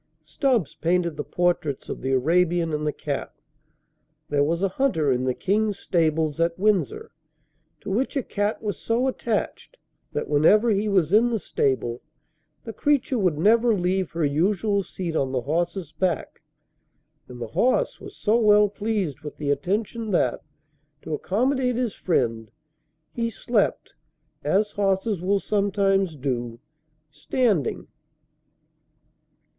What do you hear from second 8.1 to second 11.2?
a cat was so attached, that whenever he was